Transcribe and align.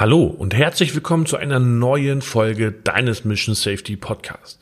Hallo 0.00 0.24
und 0.24 0.54
herzlich 0.54 0.94
willkommen 0.94 1.26
zu 1.26 1.36
einer 1.36 1.58
neuen 1.58 2.22
Folge 2.22 2.72
deines 2.72 3.26
Mission 3.26 3.54
Safety 3.54 3.96
Podcast. 3.96 4.58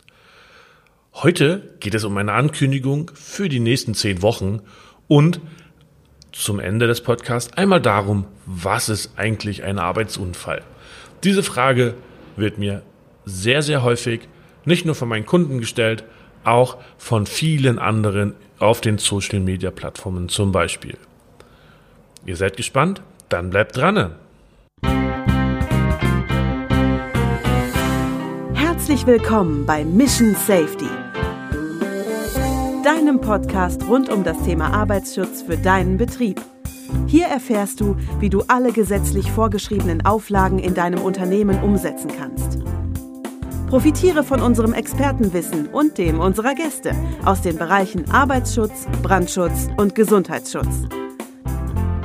Heute 1.14 1.76
geht 1.78 1.94
es 1.94 2.02
um 2.02 2.16
eine 2.16 2.32
Ankündigung 2.32 3.12
für 3.14 3.48
die 3.48 3.60
nächsten 3.60 3.94
zehn 3.94 4.20
Wochen 4.20 4.62
und 5.06 5.40
zum 6.32 6.58
Ende 6.58 6.88
des 6.88 7.02
Podcasts 7.02 7.56
einmal 7.56 7.80
darum, 7.80 8.24
was 8.46 8.88
ist 8.88 9.12
eigentlich 9.16 9.62
ein 9.62 9.78
Arbeitsunfall? 9.78 10.62
Diese 11.22 11.44
Frage 11.44 11.94
wird 12.34 12.58
mir 12.58 12.82
sehr, 13.24 13.62
sehr 13.62 13.84
häufig 13.84 14.22
nicht 14.64 14.86
nur 14.86 14.96
von 14.96 15.08
meinen 15.08 15.24
Kunden 15.24 15.60
gestellt, 15.60 16.02
auch 16.42 16.78
von 16.96 17.26
vielen 17.26 17.78
anderen 17.78 18.34
auf 18.58 18.80
den 18.80 18.98
Social 18.98 19.38
Media 19.38 19.70
Plattformen 19.70 20.28
zum 20.30 20.50
Beispiel. 20.50 20.98
Ihr 22.26 22.34
seid 22.34 22.56
gespannt? 22.56 23.02
Dann 23.28 23.50
bleibt 23.50 23.76
dran! 23.76 24.16
Herzlich 28.88 29.06
willkommen 29.06 29.66
bei 29.66 29.84
Mission 29.84 30.34
Safety, 30.34 30.88
deinem 32.82 33.20
Podcast 33.20 33.86
rund 33.86 34.08
um 34.08 34.24
das 34.24 34.42
Thema 34.44 34.72
Arbeitsschutz 34.72 35.42
für 35.42 35.58
deinen 35.58 35.98
Betrieb. 35.98 36.40
Hier 37.06 37.26
erfährst 37.26 37.82
du, 37.82 37.96
wie 38.18 38.30
du 38.30 38.44
alle 38.48 38.72
gesetzlich 38.72 39.30
vorgeschriebenen 39.30 40.06
Auflagen 40.06 40.58
in 40.58 40.72
deinem 40.72 41.02
Unternehmen 41.02 41.62
umsetzen 41.62 42.10
kannst. 42.18 42.60
Profitiere 43.66 44.24
von 44.24 44.40
unserem 44.40 44.72
Expertenwissen 44.72 45.66
und 45.66 45.98
dem 45.98 46.18
unserer 46.18 46.54
Gäste 46.54 46.92
aus 47.26 47.42
den 47.42 47.58
Bereichen 47.58 48.10
Arbeitsschutz, 48.10 48.86
Brandschutz 49.02 49.68
und 49.76 49.94
Gesundheitsschutz. 49.96 50.88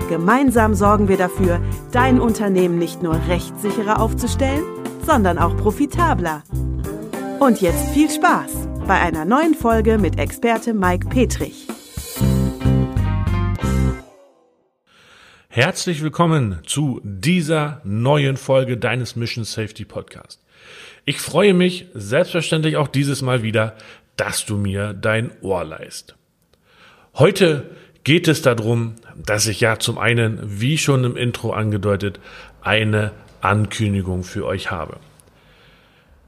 Gemeinsam 0.10 0.74
sorgen 0.76 1.08
wir 1.08 1.16
dafür, 1.16 1.62
dein 1.94 2.20
Unternehmen 2.20 2.78
nicht 2.78 3.02
nur 3.02 3.18
rechtssicherer 3.30 4.02
aufzustellen, 4.02 4.66
sondern 5.06 5.38
auch 5.38 5.56
profitabler. 5.56 6.44
Und 7.44 7.60
jetzt 7.60 7.90
viel 7.90 8.10
Spaß 8.10 8.70
bei 8.88 9.02
einer 9.02 9.26
neuen 9.26 9.54
Folge 9.54 9.98
mit 9.98 10.18
Experte 10.18 10.74
Mike 10.74 11.10
Petrich. 11.10 11.68
Herzlich 15.50 16.02
willkommen 16.02 16.60
zu 16.66 17.02
dieser 17.04 17.82
neuen 17.84 18.38
Folge 18.38 18.78
deines 18.78 19.18
Mission 19.18 19.44
Safety 19.44 19.84
Podcast. 19.84 20.42
Ich 21.04 21.20
freue 21.20 21.54
mich 21.54 21.88
selbstverständlich 21.94 22.78
auch 22.78 22.88
dieses 22.88 23.22
Mal 23.22 23.44
wieder, 23.44 23.76
dass 24.16 24.46
du 24.46 24.56
mir 24.56 24.94
dein 24.94 25.30
Ohr 25.42 25.66
leist. 25.66 26.16
Heute 27.16 27.70
geht 28.06 28.30
es 28.30 28.42
darum, 28.42 28.96
dass 29.18 29.48
ich 29.48 29.60
ja 29.60 29.80
zum 29.80 29.98
einen, 29.98 30.40
wie 30.46 30.78
schon 30.78 31.04
im 31.04 31.18
Intro 31.18 31.52
angedeutet, 31.52 32.22
eine 32.62 33.12
Ankündigung 33.42 34.24
für 34.24 34.46
euch 34.46 34.72
habe. 34.72 34.96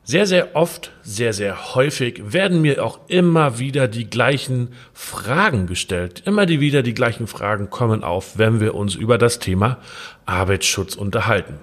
Sehr, 0.07 0.27
sehr 0.27 0.55
oft, 0.55 0.91
sehr, 1.01 1.33
sehr 1.33 1.73
häufig 1.73 2.31
werden 2.31 2.61
mir 2.61 2.85
auch 2.85 2.99
immer 3.07 3.57
wieder 3.57 3.87
die 3.87 4.07
gleichen 4.07 4.69
Fragen 4.93 5.65
gestellt. 5.65 6.21
Immer 6.27 6.45
die 6.45 6.59
wieder 6.59 6.83
die 6.83 6.93
gleichen 6.93 7.25
Fragen 7.25 7.71
kommen 7.71 8.03
auf, 8.03 8.37
wenn 8.37 8.59
wir 8.59 8.75
uns 8.75 8.93
über 8.93 9.17
das 9.17 9.39
Thema 9.39 9.79
Arbeitsschutz 10.27 10.93
unterhalten. 10.93 11.55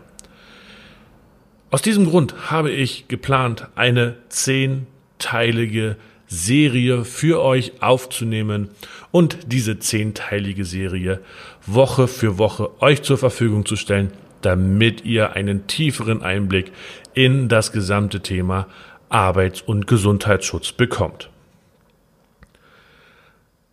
Aus 1.70 1.82
diesem 1.82 2.04
Grund 2.04 2.50
habe 2.50 2.72
ich 2.72 3.06
geplant, 3.06 3.68
eine 3.76 4.16
zehnteilige 4.28 5.94
Serie 6.26 7.04
für 7.04 7.42
euch 7.42 7.80
aufzunehmen 7.80 8.70
und 9.12 9.38
diese 9.46 9.78
zehnteilige 9.78 10.64
Serie 10.64 11.20
Woche 11.64 12.08
für 12.08 12.38
Woche 12.38 12.82
euch 12.82 13.02
zur 13.02 13.18
Verfügung 13.18 13.66
zu 13.66 13.76
stellen, 13.76 14.10
damit 14.42 15.04
ihr 15.04 15.32
einen 15.32 15.66
tieferen 15.66 16.22
Einblick 16.22 16.72
in 17.14 17.48
das 17.48 17.72
gesamte 17.72 18.20
Thema 18.20 18.68
Arbeits- 19.08 19.62
und 19.62 19.86
Gesundheitsschutz 19.86 20.72
bekommt. 20.72 21.30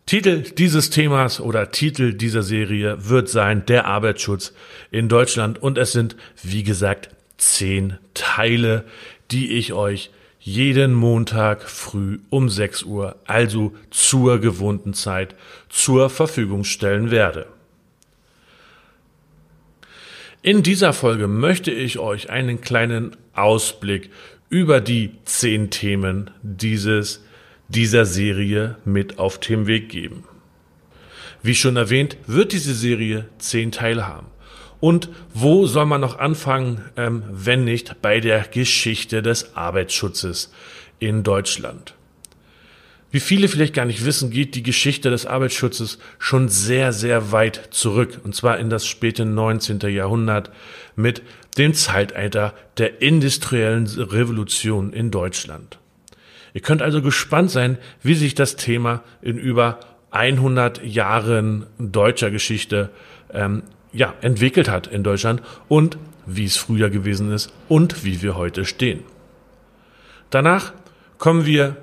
Titel 0.06 0.42
dieses 0.42 0.90
Themas 0.90 1.40
oder 1.40 1.72
Titel 1.72 2.14
dieser 2.14 2.42
Serie 2.42 3.10
wird 3.10 3.30
sein 3.30 3.66
Der 3.68 3.86
Arbeitsschutz 3.86 4.54
in 4.90 5.08
Deutschland 5.08 5.62
und 5.62 5.78
es 5.78 5.92
sind, 5.92 6.16
wie 6.42 6.64
gesagt, 6.64 7.10
zehn 7.38 8.00
Teile, 8.16 8.86
die 9.30 9.52
ich 9.52 9.74
euch 9.74 10.10
jeden 10.40 10.94
Montag 10.94 11.70
früh 11.70 12.20
um 12.30 12.50
6 12.50 12.84
Uhr, 12.84 13.18
also 13.28 13.74
zur 13.92 14.40
gewohnten 14.40 14.94
Zeit, 14.96 15.36
zur 15.70 16.10
Verfügung 16.10 16.64
stellen 16.64 17.12
werde. 17.12 17.46
In 20.42 20.64
dieser 20.64 20.94
Folge 20.94 21.28
möchte 21.28 21.70
ich 21.70 22.00
euch 22.00 22.30
einen 22.30 22.62
kleinen 22.62 23.18
Ausblick 23.34 24.10
über 24.50 24.80
die 24.80 25.12
zehn 25.26 25.70
Themen 25.70 26.32
dieses, 26.42 27.26
dieser 27.68 28.06
Serie 28.06 28.78
mit 28.86 29.20
auf 29.20 29.38
dem 29.40 29.68
Weg 29.68 29.90
geben. 29.90 30.24
Wie 31.44 31.56
schon 31.56 31.76
erwähnt, 31.76 32.16
wird 32.26 32.54
diese 32.54 32.74
Serie 32.74 33.28
zehn 33.38 33.74
Teile 33.74 34.08
haben. 34.08 34.28
Und 34.80 35.10
wo 35.34 35.66
soll 35.66 35.86
man 35.86 36.00
noch 36.00 36.20
anfangen, 36.20 36.86
ähm, 36.96 37.24
wenn 37.30 37.66
nicht 37.66 38.02
bei 38.02 38.22
der 38.22 38.44
Geschichte 38.44 39.22
des 39.22 39.58
Arbeitsschutzes 39.58 40.54
in 41.00 41.24
Deutschland? 41.24 41.96
Wie 43.12 43.20
viele 43.20 43.48
vielleicht 43.48 43.74
gar 43.74 43.86
nicht 43.86 44.06
wissen, 44.06 44.30
geht 44.30 44.54
die 44.54 44.62
Geschichte 44.62 45.10
des 45.10 45.26
Arbeitsschutzes 45.26 45.98
schon 46.20 46.48
sehr, 46.48 46.94
sehr 46.94 47.32
weit 47.32 47.70
zurück, 47.72 48.22
und 48.24 48.36
zwar 48.36 48.60
in 48.60 48.70
das 48.70 48.86
späte 48.86 49.26
19. 49.26 49.80
Jahrhundert 49.80 50.52
mit 50.96 51.24
dem 51.58 51.74
Zeitalter 51.74 52.54
der 52.78 53.02
industriellen 53.02 53.88
Revolution 53.88 54.94
in 54.94 55.10
Deutschland. 55.10 55.80
Ihr 56.54 56.62
könnt 56.62 56.82
also 56.82 57.02
gespannt 57.02 57.50
sein, 57.50 57.78
wie 58.04 58.16
sich 58.16 58.36
das 58.36 58.56
Thema 58.56 59.04
in 59.22 59.38
über 59.38 59.80
100 60.12 60.84
Jahren 60.84 61.66
deutscher 61.78 62.32
Geschichte 62.32 62.90
ähm, 63.32 63.64
ja, 63.92 64.14
entwickelt 64.22 64.70
hat 64.70 64.88
in 64.88 65.04
Deutschland 65.04 65.42
und 65.68 65.98
wie 66.26 66.46
es 66.46 66.58
früher 66.58 66.90
gewesen 66.90 67.32
ist 67.32 67.52
und 67.68 68.04
wie 68.04 68.22
wir 68.22 68.36
heute 68.36 68.66
stehen. 68.66 69.04
Danach 70.30 70.74
kommen 71.18 71.46
wir 71.46 71.78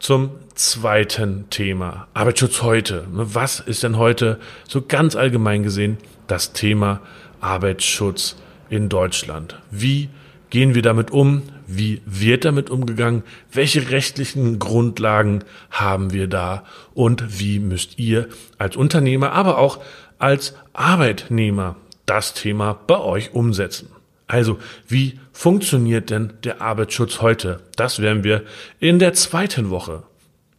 zum 0.00 0.30
zweiten 0.54 1.48
Thema. 1.50 2.08
Arbeitsschutz 2.14 2.62
heute. 2.62 3.06
Was 3.10 3.60
ist 3.60 3.82
denn 3.82 3.98
heute 3.98 4.40
so 4.66 4.82
ganz 4.82 5.14
allgemein 5.14 5.62
gesehen 5.62 5.98
das 6.26 6.52
Thema 6.52 7.00
Arbeitsschutz 7.40 8.36
in 8.70 8.88
Deutschland? 8.88 9.60
Wie 9.70 10.08
gehen 10.48 10.74
wir 10.74 10.82
damit 10.82 11.10
um? 11.10 11.42
Wie 11.66 12.00
wird 12.06 12.44
damit 12.44 12.70
umgegangen? 12.70 13.22
Welche 13.52 13.90
rechtlichen 13.90 14.58
Grundlagen 14.58 15.44
haben 15.70 16.12
wir 16.12 16.26
da? 16.26 16.64
Und 16.94 17.38
wie 17.38 17.60
müsst 17.60 17.98
ihr 17.98 18.28
als 18.58 18.76
Unternehmer, 18.76 19.32
aber 19.32 19.58
auch 19.58 19.80
als 20.18 20.54
Arbeitnehmer 20.72 21.76
das 22.06 22.32
Thema 22.34 22.72
bei 22.86 22.98
euch 22.98 23.34
umsetzen? 23.34 23.90
Also, 24.30 24.60
wie 24.86 25.18
funktioniert 25.32 26.10
denn 26.10 26.34
der 26.44 26.62
Arbeitsschutz 26.62 27.20
heute? 27.20 27.58
Das 27.74 27.98
werden 27.98 28.22
wir 28.22 28.44
in 28.78 29.00
der 29.00 29.12
zweiten 29.12 29.70
Woche 29.70 30.04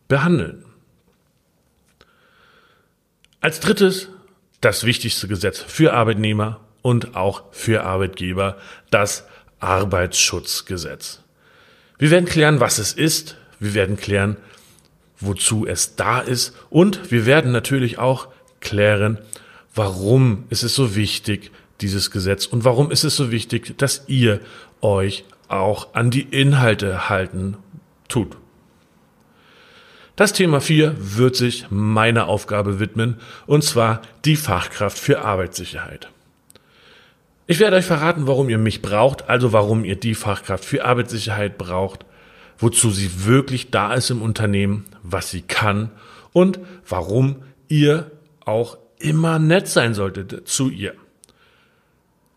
behandeln. 0.09 0.65
Als 3.39 3.61
drittes 3.61 4.09
das 4.59 4.83
wichtigste 4.83 5.29
Gesetz 5.29 5.59
für 5.59 5.93
Arbeitnehmer 5.93 6.59
und 6.81 7.15
auch 7.15 7.45
für 7.51 7.85
Arbeitgeber, 7.85 8.57
das 8.89 9.25
Arbeitsschutzgesetz. 9.61 11.21
Wir 11.97 12.11
werden 12.11 12.25
klären, 12.25 12.59
was 12.59 12.77
es 12.77 12.91
ist, 12.91 13.37
wir 13.61 13.73
werden 13.73 13.95
klären, 13.95 14.35
wozu 15.17 15.65
es 15.65 15.95
da 15.95 16.19
ist 16.19 16.53
und 16.69 17.09
wir 17.09 17.25
werden 17.25 17.53
natürlich 17.53 17.99
auch 17.99 18.27
klären, 18.59 19.17
warum 19.73 20.43
es 20.49 20.59
so 20.59 20.97
wichtig, 20.97 21.51
dieses 21.81 22.11
Gesetz 22.11 22.45
und 22.45 22.63
warum 22.63 22.91
ist 22.91 23.03
es 23.03 23.15
so 23.15 23.31
wichtig, 23.31 23.77
dass 23.77 24.03
ihr 24.07 24.39
euch 24.81 25.25
auch 25.47 25.93
an 25.93 26.11
die 26.11 26.21
Inhalte 26.21 27.09
halten 27.09 27.57
tut. 28.07 28.37
Das 30.15 30.33
Thema 30.33 30.61
4 30.61 30.95
wird 30.99 31.35
sich 31.35 31.65
meiner 31.69 32.27
Aufgabe 32.27 32.79
widmen, 32.79 33.17
und 33.47 33.63
zwar 33.63 34.01
die 34.25 34.35
Fachkraft 34.35 34.97
für 34.97 35.21
Arbeitssicherheit. 35.21 36.09
Ich 37.47 37.59
werde 37.59 37.77
euch 37.77 37.85
verraten, 37.85 38.27
warum 38.27 38.49
ihr 38.49 38.57
mich 38.57 38.81
braucht, 38.81 39.29
also 39.29 39.51
warum 39.51 39.83
ihr 39.83 39.95
die 39.95 40.15
Fachkraft 40.15 40.63
für 40.63 40.85
Arbeitssicherheit 40.85 41.57
braucht, 41.57 42.05
wozu 42.57 42.91
sie 42.91 43.25
wirklich 43.25 43.71
da 43.71 43.93
ist 43.93 44.09
im 44.09 44.21
Unternehmen, 44.21 44.85
was 45.01 45.31
sie 45.31 45.41
kann 45.41 45.89
und 46.33 46.59
warum 46.87 47.37
ihr 47.67 48.11
auch 48.45 48.77
immer 48.99 49.39
nett 49.39 49.67
sein 49.67 49.93
solltet 49.93 50.47
zu 50.47 50.69
ihr. 50.69 50.93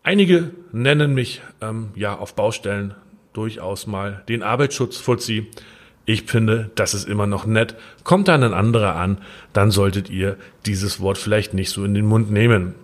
Einige 0.05 0.51
nennen 0.71 1.15
mich 1.15 1.41
ähm, 1.61 1.89
ja 1.95 2.15
auf 2.15 2.35
Baustellen 2.35 2.93
durchaus 3.33 3.87
mal 3.87 4.23
den 4.29 4.43
Arbeitsschutz 4.43 4.97
Fuzzi. 4.97 5.49
Ich 6.05 6.25
finde, 6.25 6.69
das 6.75 6.93
ist 6.93 7.09
immer 7.09 7.25
noch 7.25 7.47
nett. 7.47 7.75
Kommt 8.03 8.27
dann 8.27 8.43
ein 8.43 8.53
anderer 8.53 8.97
an, 8.97 9.17
dann 9.51 9.71
solltet 9.71 10.11
ihr 10.11 10.37
dieses 10.67 10.99
Wort 10.99 11.17
vielleicht 11.17 11.55
nicht 11.55 11.71
so 11.71 11.83
in 11.83 11.95
den 11.95 12.05
Mund 12.05 12.29
nehmen. 12.29 12.75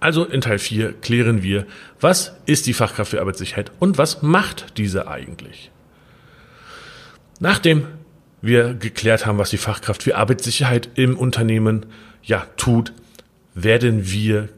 Also 0.00 0.24
in 0.24 0.40
Teil 0.40 0.58
4 0.58 0.94
klären 0.94 1.42
wir, 1.42 1.66
was 2.00 2.34
ist 2.46 2.66
die 2.66 2.72
Fachkraft 2.72 3.10
für 3.10 3.20
Arbeitssicherheit 3.20 3.72
und 3.78 3.98
was 3.98 4.22
macht 4.22 4.78
diese 4.78 5.06
eigentlich? 5.06 5.70
Nachdem 7.40 7.86
wir 8.40 8.72
geklärt 8.72 9.26
haben, 9.26 9.36
was 9.36 9.50
die 9.50 9.58
Fachkraft 9.58 10.02
für 10.02 10.16
Arbeitssicherheit 10.16 10.88
im 10.94 11.14
Unternehmen 11.14 11.84
ja 12.22 12.46
tut, 12.56 12.94
werden 13.54 14.10
wir 14.10 14.48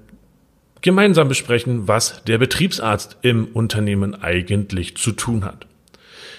gemeinsam 0.85 1.29
besprechen, 1.29 1.89
was 1.89 2.23
der 2.25 2.37
Betriebsarzt 2.37 3.17
im 3.23 3.47
Unternehmen 3.47 4.15
eigentlich 4.23 4.99
zu 4.99 5.13
tun 5.13 5.43
hat. 5.47 5.67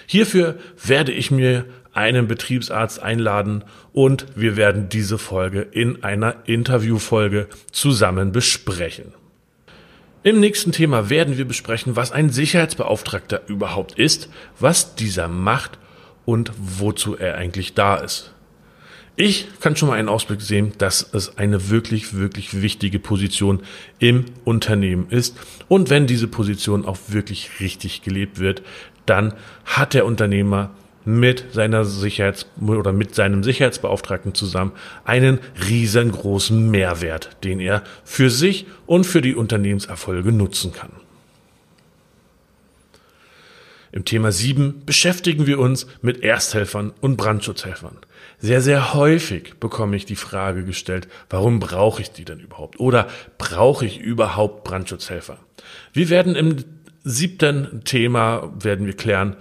Hierfür 0.06 0.54
werde 0.84 1.10
ich 1.10 1.32
mir 1.32 1.64
einen 1.92 2.28
Betriebsarzt 2.28 3.02
einladen 3.02 3.64
und 3.92 4.26
wir 4.36 4.56
werden 4.56 4.88
diese 4.88 5.18
Folge 5.18 5.62
in 5.62 6.04
einer 6.04 6.36
Interviewfolge 6.44 7.48
zusammen 7.72 8.30
besprechen. 8.30 9.14
Im 10.22 10.38
nächsten 10.38 10.70
Thema 10.70 11.10
werden 11.10 11.38
wir 11.38 11.44
besprechen, 11.44 11.96
was 11.96 12.12
ein 12.12 12.30
Sicherheitsbeauftragter 12.30 13.42
überhaupt 13.48 13.98
ist, 13.98 14.28
was 14.60 14.94
dieser 14.94 15.26
macht 15.26 15.76
und 16.24 16.52
wozu 16.56 17.16
er 17.16 17.34
eigentlich 17.34 17.74
da 17.74 17.96
ist. 17.96 18.32
Ich 19.18 19.48
kann 19.60 19.74
schon 19.76 19.88
mal 19.88 19.98
einen 19.98 20.10
Ausblick 20.10 20.42
sehen, 20.42 20.74
dass 20.76 21.14
es 21.14 21.38
eine 21.38 21.70
wirklich, 21.70 22.18
wirklich 22.18 22.60
wichtige 22.60 22.98
Position 22.98 23.62
im 23.98 24.26
Unternehmen 24.44 25.06
ist. 25.08 25.38
Und 25.68 25.88
wenn 25.88 26.06
diese 26.06 26.28
Position 26.28 26.84
auch 26.84 26.98
wirklich 27.08 27.58
richtig 27.58 28.02
gelebt 28.02 28.38
wird, 28.38 28.60
dann 29.06 29.32
hat 29.64 29.94
der 29.94 30.04
Unternehmer 30.04 30.70
mit 31.06 31.54
seiner 31.54 31.86
Sicherheits- 31.86 32.44
oder 32.60 32.92
mit 32.92 33.14
seinem 33.14 33.42
Sicherheitsbeauftragten 33.42 34.34
zusammen 34.34 34.72
einen 35.06 35.38
riesengroßen 35.66 36.70
Mehrwert, 36.70 37.42
den 37.42 37.58
er 37.60 37.84
für 38.04 38.28
sich 38.28 38.66
und 38.84 39.04
für 39.04 39.22
die 39.22 39.34
Unternehmenserfolge 39.34 40.30
nutzen 40.30 40.72
kann. 40.72 40.90
Im 43.96 44.04
Thema 44.04 44.30
7 44.30 44.82
beschäftigen 44.84 45.46
wir 45.46 45.58
uns 45.58 45.86
mit 46.02 46.22
Ersthelfern 46.22 46.92
und 47.00 47.16
Brandschutzhelfern. 47.16 47.96
Sehr, 48.38 48.60
sehr 48.60 48.92
häufig 48.92 49.54
bekomme 49.58 49.96
ich 49.96 50.04
die 50.04 50.16
Frage 50.16 50.64
gestellt, 50.64 51.08
warum 51.30 51.60
brauche 51.60 52.02
ich 52.02 52.10
die 52.10 52.26
denn 52.26 52.38
überhaupt? 52.38 52.78
Oder 52.78 53.06
brauche 53.38 53.86
ich 53.86 53.98
überhaupt 53.98 54.64
Brandschutzhelfer? 54.64 55.38
Wir 55.94 56.10
werden 56.10 56.36
im 56.36 56.56
siebten 57.04 57.84
Thema, 57.84 58.52
werden 58.60 58.84
wir 58.84 58.92
klären, 58.92 59.34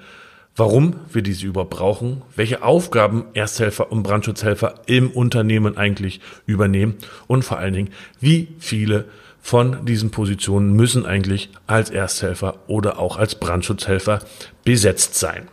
warum 0.56 1.02
wir 1.12 1.22
diese 1.22 1.48
überhaupt 1.48 1.72
brauchen, 1.72 2.22
welche 2.34 2.64
Aufgaben 2.64 3.26
Ersthelfer 3.34 3.92
und 3.92 4.04
Brandschutzhelfer 4.04 4.84
im 4.86 5.12
Unternehmen 5.12 5.76
eigentlich 5.76 6.22
übernehmen 6.46 6.96
und 7.28 7.44
vor 7.44 7.58
allen 7.58 7.74
Dingen, 7.74 7.90
wie 8.22 8.48
viele 8.60 9.04
von 9.46 9.86
diesen 9.86 10.10
Positionen 10.10 10.74
müssen 10.74 11.06
eigentlich 11.06 11.52
als 11.68 11.92
Ersthelfer 11.92 12.58
oder 12.66 12.98
auch 12.98 13.18
als 13.18 13.36
Brandschutzhelfer 13.36 14.22
besetzt 14.64 15.14
sein. 15.20 15.48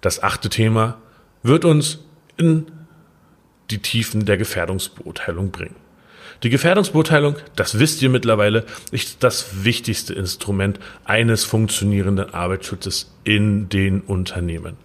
Das 0.00 0.24
achte 0.24 0.48
Thema 0.48 0.98
wird 1.44 1.64
uns 1.64 2.00
in 2.36 2.66
die 3.70 3.78
Tiefen 3.78 4.24
der 4.24 4.38
Gefährdungsbeurteilung 4.38 5.52
bringen. 5.52 5.76
Die 6.42 6.50
Gefährdungsbeurteilung, 6.50 7.36
das 7.54 7.78
wisst 7.78 8.02
ihr 8.02 8.10
mittlerweile, 8.10 8.64
ist 8.90 9.22
das 9.22 9.62
wichtigste 9.64 10.14
Instrument 10.14 10.80
eines 11.04 11.44
funktionierenden 11.44 12.34
Arbeitsschutzes 12.34 13.14
in 13.22 13.68
den 13.68 14.00
Unternehmen. 14.00 14.76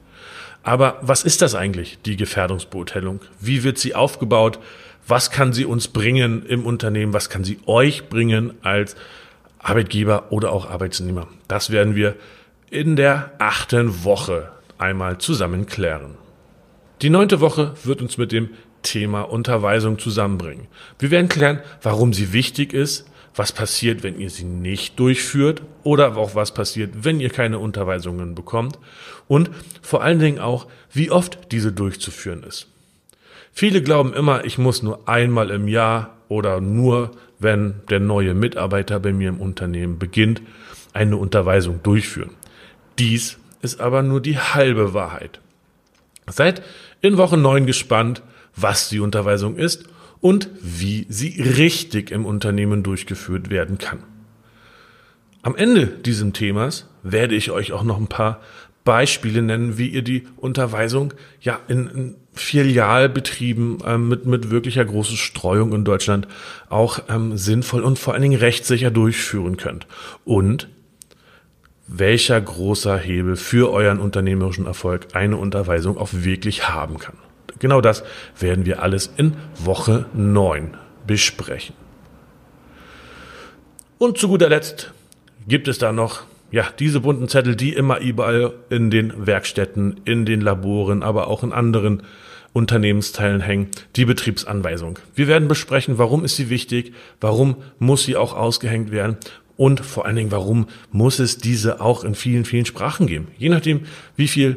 Aber 0.62 1.00
was 1.02 1.24
ist 1.24 1.42
das 1.42 1.56
eigentlich, 1.56 1.98
die 2.06 2.18
Gefährdungsbeurteilung? 2.18 3.22
Wie 3.40 3.64
wird 3.64 3.80
sie 3.80 3.96
aufgebaut? 3.96 4.60
Was 5.08 5.30
kann 5.30 5.54
sie 5.54 5.66
uns 5.66 5.88
bringen 5.88 6.46
im 6.46 6.66
Unternehmen? 6.66 7.14
Was 7.14 7.30
kann 7.30 7.44
sie 7.44 7.60
euch 7.68 8.10
bringen 8.10 8.54
als 8.64 8.96
Arbeitgeber 9.60 10.32
oder 10.32 10.52
auch 10.52 10.70
Arbeitsnehmer? 10.70 11.28
Das 11.48 11.70
werden 11.70 11.96
wir 11.96 12.16
in 12.72 12.96
der 12.96 13.34
achten 13.38 14.04
Woche 14.04 14.52
einmal 14.80 15.20
zusammen 15.20 15.68
klären. 15.68 16.16
Die 17.02 17.12
neunte 17.12 17.40
Woche 17.40 17.76
wird 17.84 18.02
uns 18.02 18.18
mit 18.18 18.32
dem 18.32 18.50
Thema 18.82 19.22
Unterweisung 19.22 20.00
zusammenbringen. 20.00 20.68
Wir 20.98 21.12
werden 21.12 21.30
klären, 21.30 21.62
warum 21.82 22.14
sie 22.14 22.34
wichtig 22.34 22.74
ist, 22.74 23.06
was 23.36 23.52
passiert, 23.52 24.02
wenn 24.02 24.20
ihr 24.20 24.30
sie 24.30 24.46
nicht 24.46 24.98
durchführt 25.00 25.62
oder 25.84 26.16
auch 26.18 26.36
was 26.36 26.54
passiert, 26.54 27.04
wenn 27.04 27.20
ihr 27.20 27.30
keine 27.30 27.60
Unterweisungen 27.60 28.34
bekommt 28.34 28.80
und 29.28 29.52
vor 29.82 30.04
allen 30.04 30.20
Dingen 30.20 30.40
auch, 30.40 30.68
wie 30.92 31.12
oft 31.12 31.52
diese 31.52 31.72
durchzuführen 31.72 32.44
ist. 32.44 32.68
Viele 33.58 33.82
glauben 33.82 34.14
immer, 34.14 34.44
ich 34.44 34.58
muss 34.58 34.84
nur 34.84 35.08
einmal 35.08 35.50
im 35.50 35.70
Jahr 35.70 36.18
oder 36.28 36.60
nur, 36.60 37.12
wenn 37.40 37.76
der 37.90 38.02
neue 38.02 38.34
Mitarbeiter 38.34 39.00
bei 39.00 39.14
mir 39.14 39.30
im 39.30 39.40
Unternehmen 39.40 39.98
beginnt, 39.98 40.42
eine 40.92 41.16
Unterweisung 41.16 41.82
durchführen. 41.82 42.32
Dies 43.00 43.38
ist 43.62 43.80
aber 43.80 44.04
nur 44.04 44.20
die 44.20 44.38
halbe 44.38 44.94
Wahrheit. 44.94 45.40
Seid 46.28 46.64
in 47.00 47.16
Woche 47.16 47.38
9 47.38 47.66
gespannt, 47.66 48.24
was 48.58 48.90
die 48.90 49.00
Unterweisung 49.00 49.56
ist 49.56 49.86
und 50.20 50.50
wie 50.62 51.06
sie 51.08 51.42
richtig 51.42 52.12
im 52.12 52.26
Unternehmen 52.26 52.84
durchgeführt 52.84 53.50
werden 53.50 53.78
kann. 53.78 54.04
Am 55.44 55.56
Ende 55.56 55.88
dieses 55.88 56.34
Themas 56.34 56.90
werde 57.04 57.36
ich 57.36 57.52
euch 57.52 57.72
auch 57.72 57.84
noch 57.84 57.98
ein 57.98 58.08
paar 58.08 58.42
Beispiele 58.86 59.42
nennen, 59.42 59.78
wie 59.78 59.90
ihr 59.90 60.04
die 60.04 60.26
Unterweisung 60.38 61.14
ja 61.42 61.60
in, 61.68 61.88
in 61.88 62.16
Filialbetrieben 62.34 63.80
ähm, 63.86 64.08
mit, 64.08 64.26
mit 64.26 64.52
wirklicher 64.52 64.86
großer 64.86 65.18
Streuung 65.18 65.74
in 65.74 65.84
Deutschland 65.84 66.28
auch 66.70 67.00
ähm, 67.10 67.36
sinnvoll 67.36 67.82
und 67.82 68.00
vor 68.00 68.14
allen 68.14 68.22
Dingen 68.22 68.40
rechtssicher 68.40 68.92
durchführen 68.92 69.58
könnt. 69.58 69.88
Und 70.24 70.70
welcher 71.88 72.40
großer 72.40 72.98
Hebel 72.98 73.36
für 73.36 73.72
euren 73.72 74.00
unternehmerischen 74.00 74.66
Erfolg 74.66 75.08
eine 75.14 75.38
Unterweisung 75.38 75.98
auch 75.98 76.10
wirklich 76.12 76.70
haben 76.70 76.98
kann. 76.98 77.18
Genau 77.60 77.82
das 77.82 78.04
werden 78.40 78.66
wir 78.66 78.82
alles 78.82 79.12
in 79.18 79.36
Woche 79.58 80.06
9 80.14 80.78
besprechen. 81.08 81.76
Und 83.98 84.18
zu 84.18 84.28
guter 84.28 84.50
Letzt 84.50 84.94
gibt 85.48 85.68
es 85.68 85.78
da 85.78 85.92
noch 85.92 86.24
ja, 86.56 86.70
diese 86.80 87.02
bunten 87.02 87.28
Zettel, 87.28 87.58
die 87.58 87.74
immer 87.74 88.00
überall 88.00 88.54
in 88.70 88.90
den 88.90 89.28
Werkstätten, 89.28 90.00
in 90.06 90.26
den 90.26 90.40
Laboren, 90.40 91.04
aber 91.04 91.28
auch 91.28 91.44
in 91.44 91.52
anderen 91.52 92.02
Unternehmensteilen 92.54 93.42
hängen, 93.42 93.68
die 93.98 94.06
Betriebsanweisung. 94.06 94.98
Wir 95.14 95.28
werden 95.28 95.50
besprechen, 95.50 95.98
warum 95.98 96.24
ist 96.24 96.38
sie 96.38 96.50
wichtig, 96.50 96.94
warum 97.20 97.58
muss 97.78 98.06
sie 98.06 98.16
auch 98.16 98.34
ausgehängt 98.34 98.92
werden 98.92 99.18
und 99.58 99.82
vor 99.82 100.06
allen 100.06 100.16
Dingen, 100.16 100.32
warum 100.32 100.68
muss 100.94 101.20
es 101.20 101.38
diese 101.38 101.82
auch 101.82 102.06
in 102.06 102.16
vielen, 102.16 102.46
vielen 102.46 102.66
Sprachen 102.66 103.06
geben. 103.06 103.28
Je 103.38 103.50
nachdem, 103.50 103.82
wie 104.16 104.30
viel 104.30 104.56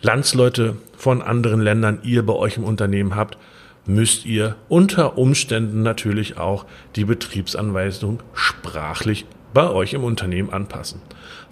Landsleute 0.00 0.76
von 0.96 1.20
anderen 1.20 1.60
Ländern 1.60 1.98
ihr 2.04 2.24
bei 2.24 2.32
euch 2.32 2.56
im 2.56 2.64
Unternehmen 2.64 3.16
habt, 3.16 3.36
müsst 3.84 4.24
ihr 4.24 4.56
unter 4.70 5.18
Umständen 5.18 5.82
natürlich 5.82 6.38
auch 6.38 6.64
die 6.96 7.04
Betriebsanweisung 7.04 8.22
sprachlich 8.32 9.26
bei 9.54 9.70
euch 9.70 9.94
im 9.94 10.04
Unternehmen 10.04 10.50
anpassen. 10.50 11.00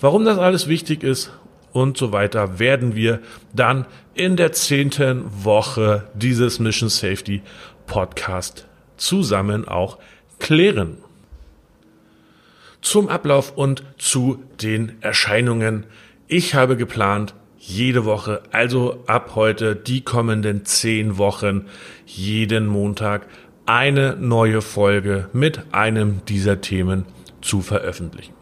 Warum 0.01 0.25
das 0.25 0.37
alles 0.39 0.69
wichtig 0.69 1.03
ist 1.03 1.31
und 1.73 1.97
so 1.97 2.13
weiter, 2.13 2.59
werden 2.59 2.95
wir 2.95 3.21
dann 3.55 3.87
in 4.15 4.37
der 4.37 4.53
zehnten 4.53 5.25
Woche 5.45 6.09
dieses 6.15 6.59
Mission 6.59 6.91
Safety 6.91 7.41
Podcast 7.87 8.67
zusammen 8.97 9.67
auch 9.67 9.99
klären. 10.39 10.99
Zum 12.83 13.09
Ablauf 13.09 13.57
und 13.57 13.85
zu 13.97 14.43
den 14.61 15.01
Erscheinungen. 15.01 15.87
Ich 16.27 16.55
habe 16.55 16.77
geplant, 16.77 17.35
jede 17.57 18.05
Woche, 18.05 18.43
also 18.51 19.05
ab 19.07 19.33
heute 19.37 19.77
die 19.77 20.01
kommenden 20.01 20.65
zehn 20.65 21.17
Wochen, 21.17 21.67
jeden 22.07 22.67
Montag 22.67 23.29
eine 23.67 24.17
neue 24.17 24.63
Folge 24.63 25.29
mit 25.33 25.73
einem 25.73 26.25
dieser 26.27 26.61
Themen 26.61 27.07
zu 27.43 27.61
veröffentlichen. 27.61 28.35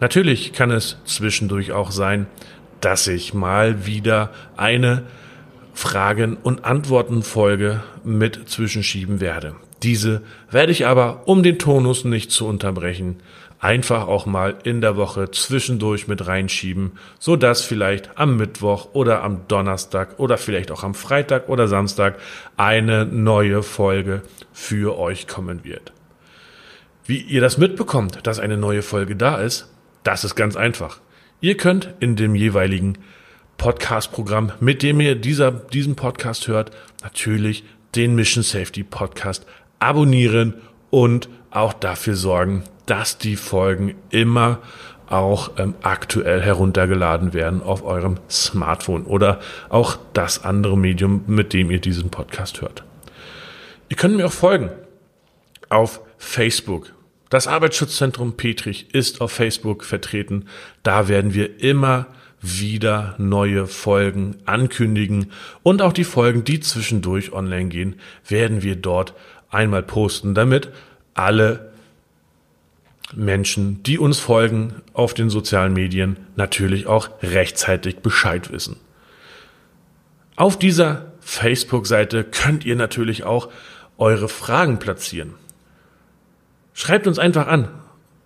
Natürlich 0.00 0.52
kann 0.52 0.70
es 0.70 0.98
zwischendurch 1.04 1.72
auch 1.72 1.90
sein, 1.90 2.26
dass 2.80 3.06
ich 3.06 3.32
mal 3.32 3.86
wieder 3.86 4.30
eine 4.56 5.04
Fragen- 5.72 6.36
und 6.36 6.64
Antwortenfolge 6.64 7.82
mit 8.04 8.48
zwischenschieben 8.48 9.20
werde. 9.20 9.56
Diese 9.82 10.22
werde 10.50 10.72
ich 10.72 10.86
aber, 10.86 11.26
um 11.26 11.42
den 11.42 11.58
Tonus 11.58 12.04
nicht 12.04 12.30
zu 12.30 12.46
unterbrechen, 12.46 13.16
einfach 13.64 14.06
auch 14.06 14.26
mal 14.26 14.56
in 14.64 14.82
der 14.82 14.96
Woche 14.96 15.30
zwischendurch 15.30 16.06
mit 16.06 16.26
reinschieben, 16.26 16.92
so 17.18 17.34
dass 17.34 17.62
vielleicht 17.62 18.18
am 18.18 18.36
Mittwoch 18.36 18.88
oder 18.92 19.22
am 19.22 19.48
Donnerstag 19.48 20.18
oder 20.18 20.36
vielleicht 20.36 20.70
auch 20.70 20.84
am 20.84 20.92
Freitag 20.92 21.48
oder 21.48 21.66
Samstag 21.66 22.18
eine 22.58 23.06
neue 23.06 23.62
Folge 23.62 24.20
für 24.52 24.98
euch 24.98 25.26
kommen 25.26 25.64
wird. 25.64 25.93
Wie 27.06 27.18
ihr 27.18 27.42
das 27.42 27.58
mitbekommt, 27.58 28.26
dass 28.26 28.38
eine 28.38 28.56
neue 28.56 28.80
Folge 28.80 29.14
da 29.14 29.36
ist, 29.36 29.68
das 30.04 30.24
ist 30.24 30.36
ganz 30.36 30.56
einfach. 30.56 31.00
Ihr 31.42 31.54
könnt 31.58 31.92
in 32.00 32.16
dem 32.16 32.34
jeweiligen 32.34 32.96
Podcast-Programm, 33.58 34.52
mit 34.58 34.82
dem 34.82 35.00
ihr 35.02 35.14
dieser, 35.14 35.50
diesen 35.50 35.96
Podcast 35.96 36.48
hört, 36.48 36.70
natürlich 37.02 37.64
den 37.94 38.14
Mission 38.14 38.42
Safety 38.42 38.84
Podcast 38.84 39.44
abonnieren 39.80 40.54
und 40.88 41.28
auch 41.50 41.74
dafür 41.74 42.16
sorgen, 42.16 42.64
dass 42.86 43.18
die 43.18 43.36
Folgen 43.36 43.96
immer 44.08 44.60
auch 45.06 45.50
ähm, 45.58 45.74
aktuell 45.82 46.40
heruntergeladen 46.40 47.34
werden 47.34 47.62
auf 47.62 47.84
eurem 47.84 48.16
Smartphone 48.30 49.04
oder 49.04 49.40
auch 49.68 49.98
das 50.14 50.42
andere 50.42 50.78
Medium, 50.78 51.24
mit 51.26 51.52
dem 51.52 51.70
ihr 51.70 51.80
diesen 51.80 52.08
Podcast 52.08 52.62
hört. 52.62 52.82
Ihr 53.90 53.98
könnt 53.98 54.16
mir 54.16 54.24
auch 54.24 54.32
folgen 54.32 54.70
auf 55.74 56.00
Facebook. 56.18 56.94
Das 57.30 57.48
Arbeitsschutzzentrum 57.48 58.36
Petrich 58.36 58.94
ist 58.94 59.20
auf 59.20 59.32
Facebook 59.32 59.84
vertreten. 59.84 60.46
Da 60.84 61.08
werden 61.08 61.34
wir 61.34 61.60
immer 61.60 62.06
wieder 62.40 63.14
neue 63.18 63.66
Folgen 63.66 64.36
ankündigen 64.44 65.32
und 65.62 65.82
auch 65.82 65.92
die 65.92 66.04
Folgen, 66.04 66.44
die 66.44 66.60
zwischendurch 66.60 67.32
online 67.32 67.70
gehen, 67.70 67.96
werden 68.28 68.62
wir 68.62 68.76
dort 68.76 69.14
einmal 69.50 69.82
posten, 69.82 70.34
damit 70.34 70.68
alle 71.14 71.72
Menschen, 73.14 73.82
die 73.82 73.98
uns 73.98 74.18
folgen 74.18 74.82
auf 74.92 75.14
den 75.14 75.30
sozialen 75.30 75.72
Medien, 75.72 76.18
natürlich 76.36 76.86
auch 76.86 77.08
rechtzeitig 77.22 77.96
Bescheid 77.96 78.52
wissen. 78.52 78.76
Auf 80.36 80.58
dieser 80.58 81.12
Facebook-Seite 81.20 82.24
könnt 82.24 82.64
ihr 82.64 82.76
natürlich 82.76 83.24
auch 83.24 83.48
eure 83.98 84.28
Fragen 84.28 84.78
platzieren. 84.78 85.34
Schreibt 86.74 87.06
uns 87.06 87.18
einfach 87.18 87.46
an. 87.46 87.68